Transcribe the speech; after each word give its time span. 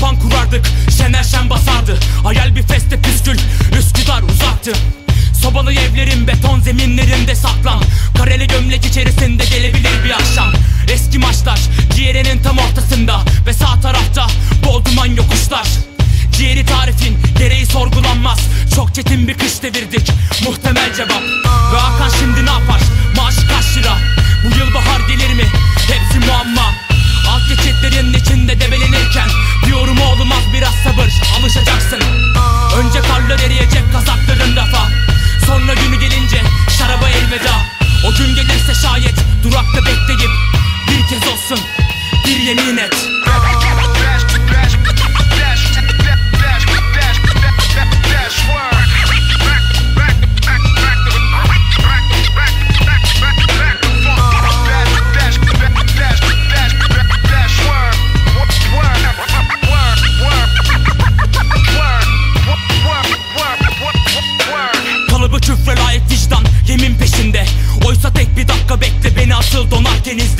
kapan 0.00 0.18
kurardık 0.18 0.66
Şener 0.98 1.22
şen 1.22 1.50
basardı. 1.50 1.98
Hayal 2.22 2.56
bir 2.56 2.62
feste 2.62 3.02
püskül 3.02 3.38
Üsküdar 3.78 4.22
uzaktı. 4.22 4.72
Sobalı 5.60 5.72
evlerin 5.72 6.26
beton 6.26 6.60
zeminlerinde 6.60 7.34
saklan. 7.34 7.82
Kareli 8.18 8.46
gömlek 8.46 8.86
içerisinde 8.86 9.44
gelebilir 9.44 10.04
bir 10.04 10.10
akşam. 10.10 10.52
Eski 10.92 11.18
maçlar 11.18 11.60
ciğerinin 11.96 12.42
tam 12.42 12.58
ortasında 12.58 13.20
Ve 13.46 13.52
sağ 13.52 13.80
tarafta 13.80 14.26
bol 14.66 14.84
duman 14.84 15.06
yokuşlar. 15.06 15.68
Ciğeri 16.32 16.66
tarifin 16.66 17.18
gereği 17.38 17.66
sorgulanmaz. 17.66 18.40
Çok 18.76 18.94
çetin 18.94 19.28
bir 19.28 19.34
kış 19.34 19.62
devirdik. 19.62 20.12
Muhtemel 20.44 20.94
cevap 20.94 21.49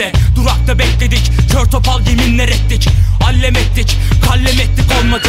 donarken 0.00 0.10
izle 0.10 0.12
Durakta 0.36 0.78
bekledik. 0.78 1.30
Kör 1.52 1.66
topal 1.66 2.06
yeminler 2.06 2.48
ettik. 2.48 2.88
Allem 3.24 3.56
ettik 3.56 3.98
kallem 4.26 4.60
ettik 4.60 4.92
olmadı. 5.00 5.28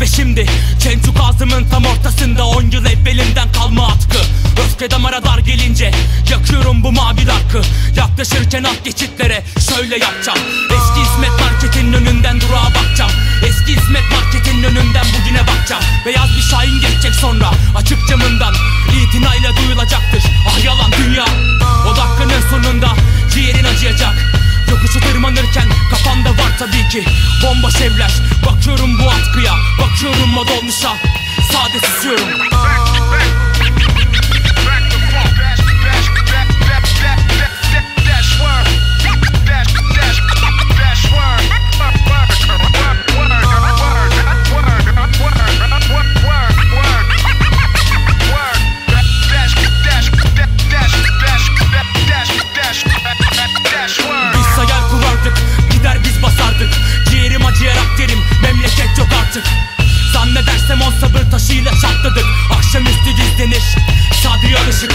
Ve 0.00 0.06
şimdi 0.06 0.46
Cençuk 0.80 1.16
ağzımın 1.20 1.68
tam 1.70 1.84
ortasında 1.86 2.46
On 2.46 2.62
yıl 2.62 2.86
evvelinden 2.86 3.52
kalma 3.52 3.86
atkı. 3.86 4.18
Öfke 4.64 4.90
damara 4.90 5.24
dar 5.24 5.38
gelince 5.38 5.90
Yakıyorum 6.30 6.82
bu 6.82 6.92
mavi 6.92 7.26
darkı. 7.26 7.68
Yaklaşırken 7.96 8.64
alt 8.64 8.84
geçitlere 8.84 9.42
şöyle 9.68 9.98
yapacağım. 9.98 10.38
Eski 10.64 11.00
İsmet 11.00 11.39
tabii 26.60 26.88
ki 26.88 27.04
Bomboş 27.42 27.80
evler 27.80 28.12
Bakıyorum 28.46 28.98
bu 28.98 29.10
atkıya 29.10 29.52
Bakıyorum 29.80 30.36
dolmuşa 30.36 30.92
Sade 31.52 31.86
susuyorum 31.86 32.39
Semon 60.70 60.92
sabır 61.00 61.30
taşıyla 61.30 61.70
çatladık. 61.70 62.24
Akşamüstü 62.56 63.16
dizleniş 63.16 63.64
Sadri 64.22 64.52
yarışık 64.52 64.92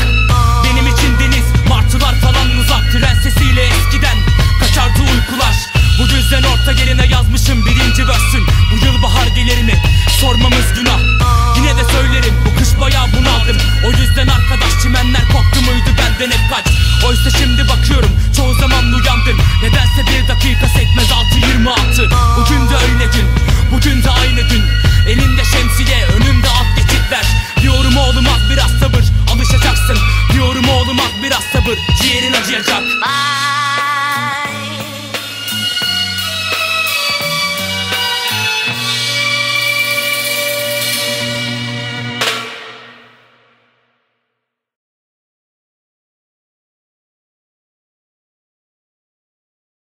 sabır 31.53 31.77
ciğerin 32.01 32.33
acıyacak 32.33 32.83
Aa! 33.01 33.24